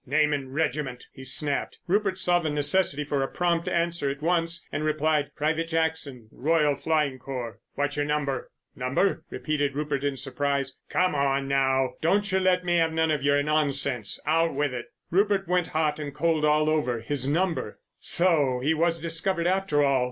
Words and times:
"Name 0.07 0.33
and 0.33 0.51
regiment?" 0.55 1.05
he 1.13 1.23
snapped. 1.23 1.77
Rupert 1.85 2.17
saw 2.17 2.39
the 2.39 2.49
necessity 2.49 3.03
for 3.03 3.21
a 3.21 3.27
prompt 3.27 3.67
answer 3.67 4.09
at 4.09 4.23
once 4.23 4.65
and 4.71 4.83
replied 4.83 5.29
"Private 5.35 5.67
Jackson, 5.67 6.27
Royal 6.31 6.75
Flying 6.75 7.19
Corps." 7.19 7.59
"What's 7.75 7.97
your 7.97 8.05
number?" 8.05 8.49
"Number?" 8.75 9.23
repeated 9.29 9.75
Rupert 9.75 10.03
in 10.03 10.17
surprise. 10.17 10.75
"Come 10.89 11.13
on, 11.13 11.47
now—don't 11.47 12.31
you 12.31 12.39
let 12.39 12.65
me 12.65 12.81
'ave 12.81 12.95
none 12.95 13.11
of 13.11 13.21
your... 13.21 13.43
nonsense. 13.43 14.19
Out 14.25 14.55
with 14.55 14.73
it!" 14.73 14.87
Rupert 15.11 15.47
went 15.47 15.67
hot 15.67 15.99
and 15.99 16.11
cold 16.15 16.45
all 16.45 16.67
over. 16.67 17.01
His 17.01 17.27
number! 17.27 17.77
So 17.99 18.59
he 18.59 18.73
was 18.73 18.97
discovered, 18.97 19.45
after 19.45 19.83
all. 19.83 19.99